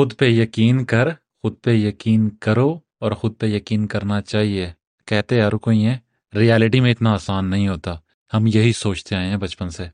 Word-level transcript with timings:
خود 0.00 0.16
پہ 0.16 0.24
یقین 0.24 0.84
کر، 0.84 1.08
خود 1.42 1.54
پہ 1.62 1.70
یقین 1.70 2.30
کرو 2.30 2.78
اور 3.00 3.12
خود 3.12 3.32
پہ 3.38 3.46
یقین 3.46 3.86
کرنا 3.86 4.20
چاہیے۔ 4.20 4.70
کہتے 5.06 5.36
یار 5.36 5.52
کوئی 5.52 5.86
ہیں، 5.86 5.98
ریالٹی 6.34 6.80
میں 6.80 6.90
اتنا 6.90 7.12
آسان 7.12 7.50
نہیں 7.50 7.68
ہوتا۔ 7.68 7.94
ہم 8.34 8.46
یہی 8.46 8.72
سوچتے 8.72 9.16
آئے 9.16 9.26
ہیں 9.26 9.36
بچپن 9.36 9.70
سے۔ 9.70 9.84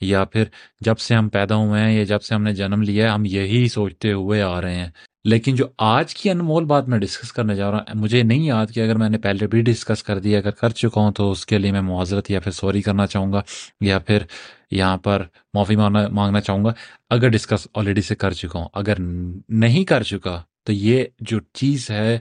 یا 0.00 0.24
پھر 0.24 0.44
جب 0.80 0.98
سے 0.98 1.14
ہم 1.14 1.28
پیدا 1.28 1.56
ہوئے 1.56 1.82
ہیں 1.82 1.92
یا 1.98 2.04
جب 2.04 2.22
سے 2.22 2.34
ہم 2.34 2.42
نے 2.42 2.52
جنم 2.52 2.82
لیا 2.82 3.04
ہے، 3.04 3.10
ہم 3.10 3.24
یہی 3.24 3.68
سوچتے 3.68 4.12
ہوئے 4.12 4.42
آ 4.42 4.60
رہے 4.60 4.74
ہیں۔ 4.74 4.90
لیکن 5.30 5.54
جو 5.54 5.64
آج 5.78 6.14
کی 6.14 6.30
انمول 6.30 6.64
بات 6.64 6.88
میں 6.88 6.98
ڈسکس 6.98 7.32
کرنے 7.32 7.54
جا 7.56 7.70
رہا 7.70 7.78
ہوں، 7.78 8.00
مجھے 8.00 8.22
نہیں 8.22 8.44
یاد 8.44 8.66
کہ 8.66 8.80
اگر 8.80 8.96
میں 8.96 9.08
نے 9.08 9.18
پہلے 9.18 9.46
بھی 9.46 9.60
ڈسکس 9.62 10.02
کر 10.02 10.18
دیا 10.18 10.38
اگر 10.38 10.50
کر 10.50 10.70
چکا 10.70 11.00
ہوں 11.00 11.12
تو 11.12 11.30
اس 11.30 11.44
کے 11.46 11.58
لیے 11.58 11.72
میں 11.72 11.80
معذرت 11.80 12.30
یا 12.30 12.40
پھر 12.40 12.52
سوری 12.52 12.82
کرنا 12.82 13.06
چاہوں 13.06 13.32
گا 13.32 13.40
یا 13.80 13.98
پھر 13.98 14.22
یہاں 14.70 14.96
پر 14.96 15.22
معافی 15.54 15.76
مانگنا 15.76 16.40
چاہوں 16.40 16.64
گا 16.64 16.72
اگر 17.10 17.28
ڈسکس 17.28 17.66
آلریڈی 17.74 18.02
سے 18.02 18.14
کر 18.14 18.32
چکا 18.32 18.58
ہوں۔ 18.58 18.68
اگر 18.74 19.00
نہیں 19.48 19.84
کر 19.84 20.02
چکا 20.02 20.42
تو 20.64 20.72
یہ 20.72 21.04
جو 21.20 21.38
چیز 21.54 21.90
ہے، 21.90 22.18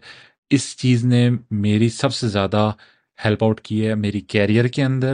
اس 0.49 0.75
چیز 0.77 1.05
نے 1.05 1.29
میری 1.51 1.89
سب 1.89 2.13
سے 2.13 2.27
زیادہ 2.27 2.71
ہیلپ 3.25 3.43
آؤٹ 3.43 3.61
کی 3.61 3.87
ہے 3.87 3.95
میری 3.95 4.19
کیریئر 4.19 4.65
کے 4.65 4.83
اندر، 4.83 5.13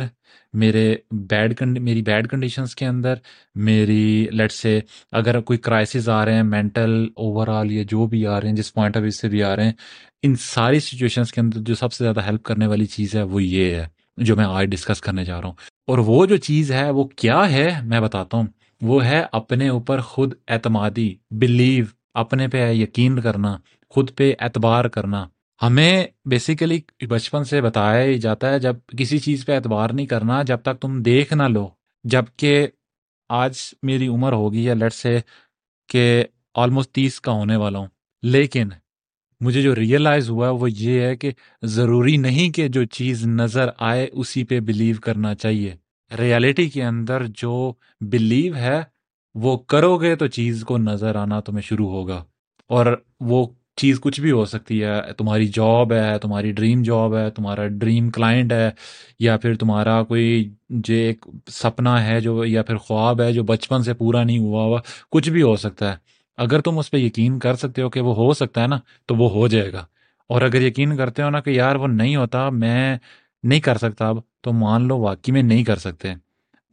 میرے 0.53 0.95
بیڈ 1.11 1.61
میری 1.61 2.01
بیڈ 2.01 2.29
کنڈیشنس 2.29 2.75
کے 2.75 2.85
اندر، 2.85 3.13
میری 3.55 4.27
لیٹ 4.31 4.51
سے 4.51 4.79
اگر 5.11 5.39
کوئی 5.39 5.59
کرائسز 5.59 6.09
آ 6.09 6.25
رہے 6.25 6.33
ہیں 6.33 6.43
مینٹل 6.43 7.07
اوور 7.15 7.47
آل 7.47 7.71
یا 7.71 7.83
جو 7.89 8.07
بھی 8.07 8.27
آ 8.27 8.41
رہے 8.41 8.49
ہیں، 8.49 8.55
جس 8.55 8.73
پوائنٹ 8.73 8.97
آف 8.97 9.01
ویو 9.01 9.11
سے 9.11 9.29
بھی 9.29 9.43
آ 9.43 9.55
رہے 9.55 9.63
ہیں، 9.63 9.71
ان 10.23 10.35
ساری 10.35 10.79
سچویشنس 10.79 11.33
کے 11.33 11.41
اندر 11.41 11.59
جو 11.59 11.75
سب 11.75 11.93
سے 11.93 12.03
زیادہ 12.03 12.25
ہیلپ 12.25 12.43
کرنے 12.43 12.67
والی 12.67 12.85
چیز 12.85 13.15
ہے 13.15 13.23
وہ 13.23 13.43
یہ 13.43 13.75
ہے، 13.75 13.87
جو 14.17 14.35
میں 14.35 14.45
آج 14.45 14.65
ڈسکس 14.65 15.01
کرنے 15.01 15.25
جا 15.25 15.41
رہا 15.41 15.47
ہوں۔ 15.47 15.55
اور 15.87 15.97
وہ 15.97 16.25
جو 16.25 16.37
چیز 16.37 16.71
ہے، 16.71 16.89
وہ 16.89 17.03
کیا 17.03 17.51
ہے؟ 17.51 17.69
میں 17.83 17.99
بتاتا 17.99 18.37
ہوں۔ 18.37 18.47
وہ 18.81 19.05
ہے 19.05 19.23
اپنے 19.31 19.69
اوپر 19.69 19.99
خود 19.99 20.33
اعتمادی 20.47 21.15
بلیو 21.31 21.85
اپنے 22.13 22.47
پہ 22.47 22.71
یقین 22.71 23.21
کرنا، 23.21 23.57
خود 23.89 24.11
پہ 24.15 24.33
اعتبار 24.39 24.85
کرنا۔ 24.85 25.27
ہمیں 25.61 26.07
بیسیکلی 26.25 27.05
بچپن 27.05 27.43
سے 27.43 27.61
بتایا 27.61 28.03
ہی 28.03 28.17
جاتا 28.17 28.49
ہے 28.49 28.59
جب 28.59 28.75
کسی 28.97 29.19
چیز 29.19 29.45
پہ 29.45 29.55
اعتبار 29.55 29.89
نہیں 29.89 30.05
کرنا، 30.05 30.43
جب 30.43 30.57
تک 30.57 30.81
تم 30.81 31.01
دیکھ 31.01 31.33
نہ 31.33 31.43
لو، 31.43 31.69
جبکہ 32.03 32.67
آج 33.29 33.57
میری 33.83 34.07
عمر 34.07 34.31
ہوگی 34.31 34.63
یا 34.63 34.73
لٹ 34.73 34.93
سے 34.93 35.19
کہ 35.89 36.23
آلموسٹ 36.55 36.91
تیس 36.91 37.21
کا 37.21 37.31
ہونے 37.31 37.55
والا 37.55 37.79
ہوں۔ 37.79 37.87
لیکن 38.23 38.69
مجھے 39.39 39.61
جو 39.61 39.75
ریئلائز 39.75 40.29
ہوا 40.29 40.49
وہ 40.49 40.71
یہ 40.71 41.01
ہے 41.01 41.15
کہ 41.15 41.31
ضروری 41.63 42.17
نہیں 42.17 42.49
کہ 42.49 42.67
جو 42.67 42.83
چیز 42.83 43.27
نظر 43.27 43.69
آئے 43.79 44.07
اسی 44.11 44.43
پہ 44.43 44.59
بلیو 44.59 44.95
کرنا 45.01 45.35
چاہیے۔ 45.35 45.75
ریالٹی 46.19 46.69
کے 46.69 46.83
اندر 46.83 47.23
جو 47.27 47.73
بلیو 48.01 48.55
ہے، 48.55 48.81
وہ 49.35 49.57
کرو 49.57 49.97
گے 49.97 50.15
تو 50.15 50.27
چیز 50.27 50.63
کو 50.63 50.77
نظر 50.77 51.15
آنا 51.15 51.39
تمہیں 51.39 51.61
شروع 51.61 51.89
ہوگا۔ 51.89 52.23
اور 52.67 53.03
وہ 53.19 53.47
چیز 53.75 53.99
کچھ 53.99 54.21
بھی 54.21 54.31
ہو 54.31 54.45
سکتی 54.45 54.83
ہے، 54.83 55.13
تمہاری 55.17 55.47
جاب 55.47 55.93
ہے، 55.93 56.19
تمہاری 56.19 56.51
ڈریم 56.51 56.83
جاب 56.83 57.17
ہے، 57.17 57.29
تمہارا 57.29 57.67
ڈریم 57.67 58.09
کلائنٹ 58.09 58.51
ہے، 58.51 58.69
یا 59.19 59.37
پھر 59.37 59.55
تمہارا 59.55 60.03
کوئی 60.03 60.49
جو 60.69 60.93
ایک 60.93 61.25
سپنا 61.51 62.05
ہے 62.05 62.21
جو، 62.21 62.45
یا 62.45 62.63
پھر 62.63 62.75
خواب 62.75 63.21
ہے 63.21 63.33
جو 63.33 63.43
بچپن 63.43 63.83
سے 63.83 63.93
پورا 63.93 64.23
نہیں 64.23 64.39
ہوا 64.39 64.63
ہوا، 64.63 64.81
کچھ 65.11 65.29
بھی 65.29 65.41
ہو 65.41 65.55
سکتا 65.55 65.91
ہے۔ 65.91 65.97
اگر 66.37 66.61
تم 66.61 66.79
اس 66.79 66.91
پہ 66.91 66.97
یقین 66.97 67.39
کر 67.39 67.55
سکتے 67.55 67.81
ہو 67.81 67.89
کہ 67.89 68.01
وہ 68.01 68.15
ہو 68.15 68.33
سکتا 68.33 68.61
ہے 68.61 68.67
نا، 68.67 68.79
تو 69.05 69.15
وہ 69.15 69.31
ہو 69.31 69.47
جائے 69.47 69.73
گا۔ 69.73 69.85
اور 70.27 70.41
اگر 70.41 70.61
یقین 70.61 70.97
کرتے 70.97 71.23
ہو 71.23 71.29
نا 71.29 71.39
کہ 71.39 71.49
یار 71.49 71.75
وہ 71.75 71.87
نہیں 71.87 72.15
ہوتا، 72.15 72.49
میں 72.49 72.97
نہیں 73.43 73.59
کر 73.59 73.77
سکتا 73.77 74.07
اب، 74.07 74.17
تو 74.41 74.53
مان 74.53 74.87
لو 74.87 74.99
واقعی 74.99 75.31
میں 75.31 75.43
نہیں 75.43 75.63
کر 75.63 75.75
سکتے۔ 75.75 76.13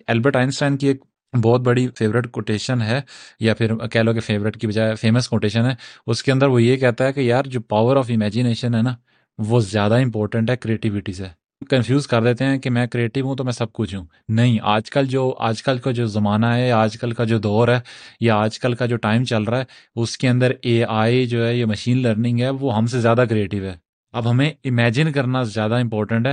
البرٹ 0.07 0.37
آئنسٹائن 0.37 0.77
کی 0.77 0.87
ایک 0.87 1.05
بہت 1.35 1.61
بڑی 1.61 1.89
فیوریٹ 1.89 2.31
کوٹیشن 2.31 2.83
ہے، 2.83 3.01
یا 3.41 3.55
پھر 3.55 3.77
کہہ 3.77 4.01
لو 4.01 4.13
کہ 4.13 4.21
فیوریٹ 4.21 4.57
کی 4.57 4.67
بجائے 4.67 4.95
فیمس 4.95 5.29
کوٹیشن 5.29 5.65
ہے، 5.65 5.75
اس 6.07 6.23
کے 6.23 6.33
اندر 6.33 6.47
وہ 6.47 6.63
یہ 6.63 6.77
کہتا 6.77 7.07
ہے 7.07 7.13
کہ 7.13 7.21
یار 7.21 7.45
جو 7.45 7.61
پاور 7.61 7.97
آف 7.97 8.11
امیجینیشن 8.11 8.75
ہے 8.75 8.83
نا، 8.83 8.95
وہ 9.39 9.61
زیادہ 9.61 9.95
امپورٹنٹ 9.95 10.51
ہے 10.51 10.57
کریٹیوٹی 10.57 11.13
سے۔ 11.13 11.25
کنفیوز 11.71 12.07
کر 12.07 12.23
دیتے 12.23 12.45
ہیں 12.45 12.59
کہ 12.59 12.71
میں 12.71 12.87
کریٹیو 12.87 13.27
ہوں 13.27 13.37
تو 13.37 13.45
میں 13.45 13.53
سب 13.53 13.73
کچھ 13.73 13.95
ہوں۔ 13.95 14.05
نہیں، 14.29 14.59
آج 14.63 14.91
کل 14.91 15.07
جو، 15.07 15.35
آج 15.39 15.63
کل 15.63 15.79
کا 15.79 15.91
جو 15.91 16.07
زمانہ 16.07 16.47
ہے 16.47 16.71
آج 16.73 16.99
کل 16.99 17.13
کا 17.13 17.25
جو 17.25 17.39
دور 17.39 17.69
ہے، 17.69 17.81
یا 18.21 18.37
آج 18.37 18.59
کل 18.59 18.75
کا 18.75 18.87
جو 18.87 18.97
ٹائم 18.97 19.25
چل 19.25 19.43
رہا 19.43 19.59
ہے، 19.59 19.65
اس 19.97 20.19
کے 20.19 20.29
اندر 20.29 20.53
اے 20.63 20.85
آئی 20.89 21.27
جو 21.27 21.47
ہے، 21.47 21.57
یا 21.57 21.67
مشین 21.67 22.03
لرننگ 22.03 22.41
ہے، 22.41 22.51
وہ 22.51 22.77
ہم 22.77 22.87
سے 22.87 23.01
زیادہ 23.01 23.25
کریٹیو 23.31 23.65
ہے۔ 23.65 23.77
اب 24.13 24.31
ہمیں 24.31 24.51
امیجن 24.65 25.13
کرنا 25.13 25.43
زیادہ 25.43 25.75
امپورٹنٹ 25.75 26.27
ہے۔ 26.27 26.33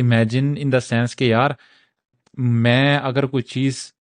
امیجن 0.00 0.54
ان 0.58 0.72
دا 0.72 0.80
سینس 0.80 1.16
کہ 1.16 1.24
یار، 1.24 1.50
میں 2.38 2.98
اگر 2.98 3.26
کوئی 3.26 3.42
چیز 3.42 3.92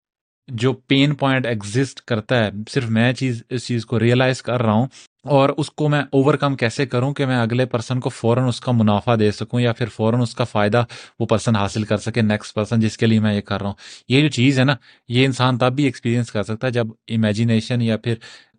جو 0.47 0.73
پین 0.73 1.15
پوائنٹ 1.15 1.45
ایگزسٹ 1.45 2.01
کرتا 2.01 2.45
ہے، 2.45 2.49
صرف 2.69 2.89
میں 2.89 3.13
چیز، 3.13 3.43
اس 3.49 3.67
چیز 3.67 3.85
کو 3.85 3.99
ریئلائز 3.99 4.41
کر 4.41 4.61
رہا 4.61 4.71
ہوں 4.71 4.87
اور 5.23 5.49
اس 5.57 5.71
کو 5.71 5.89
میں 5.89 6.01
اوور 6.11 6.33
کم 6.33 6.55
کیسے 6.55 6.85
کروں 6.85 7.13
کہ 7.13 7.25
میں 7.25 7.37
اگلے 7.37 7.65
پرسن 7.65 7.99
کو 7.99 8.09
فوراً 8.09 8.47
اس 8.47 8.61
کا 8.61 8.71
منافع 8.71 9.15
دے 9.19 9.31
سکوں 9.31 9.59
یا 9.59 9.73
پھر 9.73 9.85
فوراً 9.85 10.21
اس 10.21 10.35
کا 10.35 10.43
فائدہ 10.43 10.83
وہ 11.19 11.25
پرسن 11.25 11.55
حاصل 11.55 11.83
کر 11.83 11.97
سکے 11.97 12.21
نیکسٹ 12.21 12.55
پرسن 12.55 12.79
جس 12.79 12.97
کے 12.97 13.05
لیے 13.05 13.19
میں 13.19 13.35
یہ 13.35 13.41
کر 13.41 13.59
رہا 13.59 13.67
ہوں۔ 13.67 13.75
یہ 14.09 14.21
جو 14.21 14.27
چیز 14.27 14.59
ہے 14.59 14.63
نا، 14.63 14.75
یہ 15.07 15.25
انسان 15.25 15.57
تب 15.57 15.73
بھی 15.75 15.83
ایکسپیرینس 15.83 16.31
کر 16.31 16.43
سکتا 16.43 16.67
ہے 16.67 16.71
جب 16.71 16.87
امیجینیشن 17.07 17.81
یا 17.81 17.97
پھر 17.97 18.15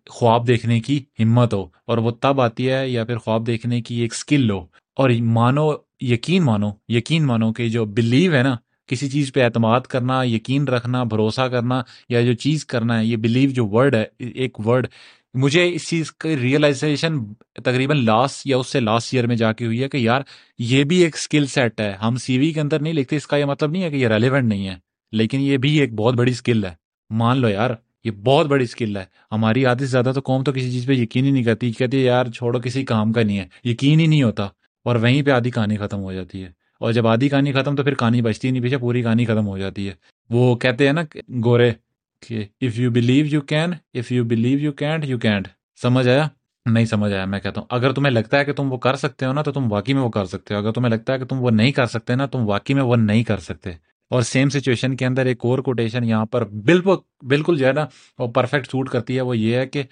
خواب 0.09 0.47
دیکھنے 0.47 0.79
کی 0.79 1.03
ہمت 1.19 1.53
ہو 1.53 1.67
اور 1.85 1.97
وہ 1.97 2.11
تب 2.11 2.41
آتی 2.41 2.71
ہے 2.71 2.89
یا 2.89 3.05
پھر 3.05 3.17
خواب 3.17 3.47
دیکھنے 3.47 3.81
کی 3.81 3.95
ایک 3.95 4.13
اسکل 4.13 4.51
ہو۔ 4.51 4.65
اور 4.95 5.09
مانو، 5.19 5.71
یقین 6.01 6.43
مانو 6.43 6.71
یقین 6.87 7.25
مانو 7.25 7.53
کہ 7.53 7.69
جو 7.69 7.85
بلیو 7.85 8.33
ہے 8.33 8.43
نا 8.43 8.55
کسی 8.89 9.09
چیز 9.09 9.33
پہ 9.33 9.43
اعتماد 9.43 9.81
کرنا، 9.81 10.23
یقین 10.23 10.67
رکھنا، 10.67 11.03
بھروسہ 11.03 11.41
کرنا 11.41 11.81
یا 12.09 12.21
جو 12.21 12.33
چیز 12.33 12.65
کرنا 12.65 12.99
ہے، 12.99 13.05
یہ 13.05 13.17
بلیو 13.17 13.49
جو 13.49 13.67
ورڈ 13.67 13.95
ہے، 13.95 14.05
ایک 14.19 14.67
ورڈ 14.67 14.87
مجھے 15.33 15.73
اس 15.73 15.89
چیز 15.89 16.11
کی 16.11 16.37
ریئلائزیشن 16.37 17.33
تقریباً 17.53 18.05
لاسٹ 18.05 18.47
یا 18.47 18.57
اس 18.57 18.67
سے 18.67 18.79
لاسٹ 18.79 19.13
ایئر 19.13 19.27
میں 19.27 19.35
جا 19.35 19.53
کے 19.53 19.65
ہوئی 19.65 19.83
ہے 19.83 19.89
کہ 19.89 19.97
یار، 19.97 20.21
یہ 20.59 20.83
بھی 20.83 20.97
ایک 20.97 21.15
اسکل 21.15 21.45
سیٹ 21.45 21.81
ہے۔ 21.81 21.91
ہم 21.91 22.15
سی 22.15 22.37
وی 22.37 22.51
کے 22.51 22.61
اندر 22.61 22.81
نہیں 22.81 22.93
لکھتے، 22.93 23.15
اس 23.15 23.27
کا 23.27 23.37
یہ 23.37 23.45
مطلب 23.45 23.71
نہیں 23.71 23.83
ہے 23.83 23.89
کہ 23.89 23.95
یہ 23.95 24.07
ریلیونٹ 24.07 24.47
نہیں 24.47 24.67
ہے، 24.67 24.75
لیکن 25.11 25.41
یہ 25.41 25.57
بھی 25.57 25.79
ایک 25.79 25.93
بہت 25.93 26.13
بڑی 26.13 26.31
اسکل 26.31 26.65
ہے۔ 26.65 26.73
مان 27.09 27.37
لو 27.37 27.49
یار، 27.49 27.69
یہ 28.03 28.11
بہت 28.11 28.47
بڑی 28.47 28.63
اسکل 28.63 28.97
ہے۔ 28.97 29.05
ہماری 29.31 29.65
آدھی 29.65 29.85
سے 29.85 29.91
زیادہ 29.91 30.11
تو 30.15 30.21
قوم 30.21 30.43
تو 30.43 30.51
کسی 30.51 30.71
چیز 30.71 30.85
پہ 30.85 30.93
یقین 30.93 31.25
ہی 31.25 31.31
نہیں 31.31 31.43
کرتی، 31.43 31.71
کہتی 31.71 31.97
ہے 31.97 32.03
یار 32.03 32.25
چھوڑو، 32.25 32.59
کسی 32.59 32.85
کام 32.85 33.13
کا 33.13 33.23
نہیں 33.23 33.39
ہے، 33.39 33.47
یقین 33.63 33.99
ہی 33.99 34.07
نہیں 34.07 34.23
ہوتا۔ 34.23 34.47
اور 34.79 34.95
وہیں 34.95 35.21
پہ 35.21 35.31
آدھی 35.31 35.51
کہانی 35.51 35.77
ختم 35.77 35.99
ہو 35.99 36.13
جاتی 36.13 36.43
ہے۔ 36.43 36.58
اور 36.79 36.91
جب 36.91 37.07
آدھی 37.07 37.29
کہانی 37.29 37.51
ختم 37.51 37.75
تو 37.75 37.83
پھر 37.83 37.93
کہانی 37.93 38.21
بچتی 38.21 38.51
نہیں 38.51 38.63
پیچھے 38.63 38.77
پوری 38.77 39.01
کہانی 39.01 39.25
ختم 39.25 39.47
ہو 39.47 39.57
جاتی 39.57 39.89
ہے۔ 39.89 39.93
وہ 40.29 40.55
کہتے 40.55 40.85
ہیں 40.85 40.93
نا 40.93 41.01
گورے 41.45 41.71
کہ 42.27 42.45
if 42.61 42.79
you 42.79 42.91
believe 42.91 43.25
you 43.25 43.41
can 43.41 43.73
if 43.93 44.11
you 44.11 44.23
believe 44.23 44.59
you 44.59 44.71
can't 44.71 45.05
you 45.05 45.17
can't 45.17 45.47
سمجھ 45.81 46.07
آیا؟ 46.07 46.27
نہیں 46.65 46.85
سمجھ 46.85 47.13
آیا، 47.13 47.25
میں 47.25 47.39
کہتا 47.39 47.61
ہوں۔ 47.61 47.67
اگر 47.69 47.91
تمہیں 47.91 48.13
لگتا 48.13 48.39
ہے 48.39 48.45
کہ 48.45 48.53
تم 48.53 48.73
وہ 48.73 48.77
کر 48.77 48.95
سکتے 48.95 49.25
ہو 49.25 49.33
نا، 49.33 49.41
تو 49.41 49.51
تم 49.51 49.71
واقعی 49.71 49.93
میں 49.93 50.01
وہ 50.01 50.09
کر 50.09 50.25
سکتے 50.25 50.53
ہو۔ 50.53 50.59
اگر 50.59 50.71
تمہیں 50.71 50.89
لگتا 50.89 51.13
ہے 51.13 51.19
کہ 51.19 51.25
تم 51.25 51.41
وہ 51.41 51.51
نہیں 51.51 51.71
کر 51.71 51.85
سکتے 51.85 52.15
نا، 52.15 52.25
تم 52.25 52.49
واقعی 52.49 52.75
میں 52.75 52.83
وہ 52.83 52.95
نہیں 52.95 53.23
کر 53.23 53.37
سکتے۔ 53.37 53.69
اور 54.09 54.21
سیم 54.21 54.49
سچویشن 54.49 54.95
کے 54.95 55.05
اندر 55.05 55.25
ایک 55.25 55.37
اور 55.43 55.59
کوٹیشن 55.59 56.03
یہاں 56.03 56.25
پر 56.25 56.45
بالکل 56.45 57.25
بالکل 57.27 57.57
جو 57.57 57.67
ہے 57.67 57.71
نا، 57.71 57.85
وہ 58.19 58.27
پرفیکٹ 58.27 58.67
سوٹ 58.67 58.89
کرتی 58.89 59.15
ہے۔ 59.15 59.21
وہ 59.21 59.37
یہ 59.37 59.55
ہے 59.55 59.67
کہ 59.67 59.83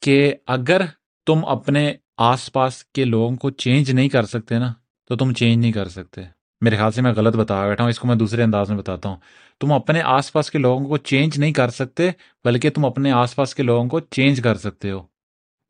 کہ 0.00 0.34
اگر 0.46 0.80
تم 1.26 1.44
اپنے 1.44 1.94
آس 2.16 2.52
پاس 2.52 2.84
کے 2.84 3.04
لوگوں 3.04 3.36
کو 3.36 3.50
چینج 3.50 3.90
نہیں 3.90 4.08
کر 4.08 4.22
سکتے 4.22 4.58
نا 4.58 4.72
تو 5.12 5.16
تم 5.16 5.32
چینج 5.32 5.58
نہیں 5.58 5.72
کر 5.72 5.88
سکتے۔ 5.88 6.20
میرے 6.60 6.76
خیال 6.76 6.92
سے 6.92 7.02
میں 7.02 7.12
غلط 7.16 7.36
بتا 7.36 7.66
بیٹھا 7.66 7.84
ہوں، 7.84 7.90
اس 7.90 7.98
کو 7.98 8.08
میں 8.08 8.16
دوسرے 8.16 8.42
انداز 8.42 8.70
میں 8.70 8.78
بتاتا 8.78 9.08
ہوں۔ 9.08 9.16
تم 9.60 9.72
اپنے 9.72 10.00
آس 10.00 10.32
پاس 10.32 10.50
کے 10.50 10.58
لوگوں 10.58 10.86
کو 10.86 10.96
چینج 10.96 11.38
نہیں 11.38 11.52
کر 11.52 11.68
سکتے، 11.68 12.10
بلکہ 12.44 12.70
تم 12.70 12.84
اپنے 12.84 13.12
آس 13.12 13.36
پاس 13.36 13.54
کے 13.54 13.62
لوگوں 13.62 13.88
کو 13.88 14.00
چینج 14.00 14.40
کر 14.40 14.54
سکتے 14.54 14.90
ہو۔ 14.90 15.02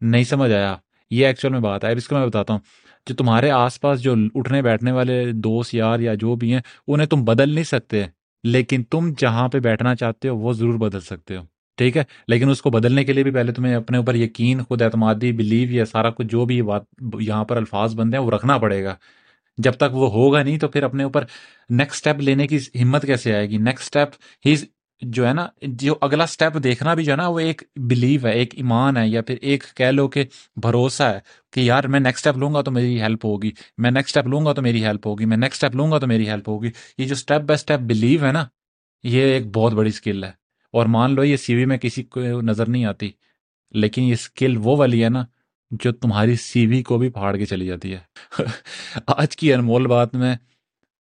نہیں 0.01 0.25
سمجھ 0.25 0.53
آیا؟ 0.53 0.77
یہ 1.11 1.27
ایکچوئل 1.27 1.53
میں 1.53 1.61
بات 1.61 1.85
ہے۔ 1.85 1.93
اس 1.93 2.09
کو 2.09 2.19
میں 2.19 2.27
بتاتا 2.27 2.53
ہوں، 2.53 2.61
جو 3.07 3.15
تمہارے 3.15 3.51
آس 3.51 3.81
پاس 3.81 4.03
جو 4.03 4.15
اٹھنے 4.35 4.63
بیٹھنے 4.63 4.93
والے 4.93 5.33
دوست، 5.33 5.75
یار 5.75 6.01
یا 6.01 6.15
جو 6.15 6.35
بھی 6.35 6.53
ہیں، 6.53 6.61
انہیں 6.89 7.07
تم 7.07 7.25
بدل 7.25 7.49
نہیں 7.49 7.65
سکتے۔ 7.65 8.05
لیکن 8.45 8.83
تم 8.83 9.13
جہاں 9.19 9.49
پہ 9.49 9.59
بیٹھنا 9.59 9.95
چاہتے 9.95 10.29
ہو، 10.29 10.37
وہ 10.37 10.53
ضرور 10.53 10.75
بدل 10.75 11.01
سکتے 11.01 11.37
ہو۔ 11.37 11.43
ٹھیک 11.77 11.97
ہے؟ 11.97 12.05
لیکن 12.29 12.51
اس 12.51 12.63
کو 12.63 12.71
بدلنے 12.71 13.05
کے 13.05 13.13
لیے 13.13 13.23
بھی 13.23 13.31
پہلے 13.31 13.53
تمہیں 13.53 13.75
اپنے 13.75 13.99
اوپر 13.99 14.15
یقین، 14.15 14.63
خود 14.63 14.83
اعتمادی 14.83 15.33
بلیو 15.33 15.71
یا 15.71 15.85
سارا 15.85 16.11
کچھ 16.11 16.27
جو 16.27 16.45
بھی 16.45 16.63
بات، 16.63 16.83
یہاں 17.21 17.45
پر 17.45 17.57
الفاظ 17.57 17.95
بنتے 17.95 18.17
ہیں، 18.17 18.25
وہ 18.25 18.31
رکھنا 18.31 18.59
پڑے 18.59 18.85
گا۔ 18.85 18.95
جب 19.59 19.73
تک 19.73 19.95
وہ 19.95 20.11
ہوگا 20.11 20.43
نہیں 20.43 20.59
تو 20.59 20.69
پھر 20.69 20.83
اپنے 20.83 21.05
اوپر 21.05 21.25
نیکسٹ 21.71 21.95
اسٹیپ 21.95 22.23
لینے 22.23 22.47
کی 22.47 22.59
ہمت 22.83 23.03
کیسے 23.03 23.35
آئے 23.35 23.51
گی؟ 23.51 23.59
نیکسٹ 23.59 23.97
اسٹیپ 23.97 24.15
ہی 24.47 24.55
جو 25.03 25.29
ہے 25.29 25.33
نا، 25.33 25.47
جو 25.63 25.95
اگلا 26.01 26.25
اسٹیپ 26.25 26.63
دیکھنا 26.65 26.95
بھی 26.95 27.05
جو 27.05 27.13
ہے 27.13 27.17
نا، 27.17 27.29
وہ 27.29 27.41
ایک 27.41 27.63
بلیو 27.77 28.27
ہے، 28.27 28.33
ایک 28.33 28.55
ایمان 28.55 28.97
ہے، 28.97 29.09
یا 29.09 29.23
پھر 29.23 29.37
ایک 29.41 29.65
کہہ 29.77 29.91
لو 29.91 30.09
کہ 30.09 30.25
بھروسہ 30.57 31.03
ہے 31.03 31.19
کہ 31.53 31.61
یار 31.61 31.85
میں 31.85 32.01
نیکسٹ 32.01 32.27
اسٹیپ 32.27 32.39
لوں 32.39 32.55
گا 32.55 32.63
تو 32.63 32.71
میری 32.71 33.01
ہیلپ 33.01 33.25
ہوگی، 33.25 33.51
میں 33.79 33.91
نیکسٹ 33.91 34.17
اسٹیپ 34.17 34.27
لوں 34.27 34.45
گا 34.47 34.53
تو 34.53 34.63
میری 34.63 34.85
ہیلپ 34.85 35.07
ہوگی، 35.07 35.25
میں 35.25 35.37
نیکسٹ 35.37 35.65
اسٹیپ 35.65 35.77
لوں 35.77 35.91
گا 35.93 35.99
تو 35.99 36.07
میری 36.07 36.29
ہیلپ 36.29 36.49
ہوگی۔ 36.49 36.71
یہ 36.99 37.07
جو 37.07 37.13
اسٹیپ 37.13 37.41
بائی 37.41 37.55
اسٹیپ 37.55 37.81
بلیو 37.81 38.27
ہے 38.27 38.33
نا، 38.33 38.45
یہ 39.05 39.23
ایک 39.23 39.47
بہت 39.47 39.73
بڑی 39.73 39.89
اسکل 39.89 40.25
ہے۔ 40.25 40.31
اور 40.75 40.87
مان 40.87 41.15
لو 41.15 41.25
یہ 41.25 41.37
سی 41.37 41.55
وی 41.55 41.65
میں 41.65 41.79
کسی 41.79 42.03
کو 42.03 42.41
نظر 42.41 42.69
نہیں 42.69 42.85
آتی، 42.85 43.11
لیکن 43.75 44.03
یہ 44.03 44.13
اسکل 44.13 44.57
وہ 44.57 44.77
والی 44.77 45.05
ہے 45.05 45.09
نا 45.09 45.25
جو 45.73 45.93
تمہاری 45.93 46.37
سی 46.37 46.67
وی 46.67 46.83
کو 46.83 46.99
بھی 46.99 47.09
پھاڑ 47.09 47.37
کے 47.37 47.47
چلی 47.47 47.67
جاتی 47.67 47.95
ہے۔ 47.95 47.99
آج 49.07 49.37
کی 49.37 49.53
انمول 49.55 49.87
بات 49.87 50.15
میں 50.15 50.37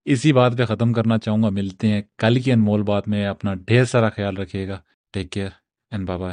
اسی 0.04 0.32
بات 0.32 0.58
پہ 0.58 0.64
ختم 0.64 0.92
کرنا 0.92 1.18
چاہوں 1.18 1.42
گا۔ 1.42 1.48
ملتے 1.48 1.88
ہیں 1.88 2.02
کل 2.18 2.40
کی 2.40 2.52
انمول 2.52 2.82
بات 2.82 3.08
میں۔ 3.08 3.26
اپنا 3.26 3.54
ڈھیر 3.54 3.84
سارا 3.84 4.08
خیال 4.08 4.36
رکھیے 4.36 4.68
گا۔ 4.68 4.80
ٹیک 5.12 5.30
کیئر 5.30 5.48
اینڈ 5.90 6.06
بابا 6.08 6.32